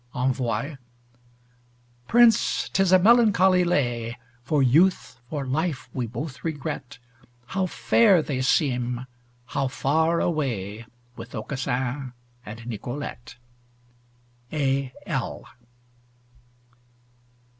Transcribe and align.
ENVOY. 0.15 0.77
Prince, 2.07 2.69
'tis 2.73 2.91
a 2.91 2.97
melancholy 2.97 3.63
lay! 3.63 4.17
For 4.41 4.63
Youth, 4.63 5.19
for 5.29 5.45
Life 5.45 5.91
we 5.93 6.07
both 6.07 6.43
regret: 6.43 6.97
How 7.45 7.67
fair 7.67 8.23
they 8.23 8.41
seem; 8.41 9.05
how 9.45 9.67
far 9.67 10.19
away, 10.19 10.87
With 11.15 11.35
Aucassin 11.35 12.13
and 12.43 12.65
Nicolete. 12.65 13.37
A. 14.51 14.91
L. 15.05 15.45